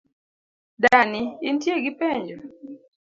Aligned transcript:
Dani, 0.83 1.21
intie 1.49 1.75
gi 1.83 1.91
penjo? 1.99 2.37